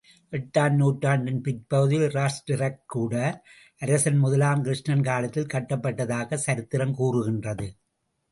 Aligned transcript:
எட்டாம் 0.33 0.75
நூற்றாண்டின் 0.75 1.41
பிற்பகுதியில் 1.41 2.07
ராஷ்டிரக்கூட 2.11 3.13
அரசன் 3.77 4.17
முதலாம் 4.17 4.63
கிருஷ்ணன் 4.63 5.03
காலத்தில் 5.03 5.45
கட்டப் 5.45 5.83
பட்டதாகச் 5.83 6.45
சரித்திரம் 6.47 6.95
கூறுகின்றது. 6.95 7.67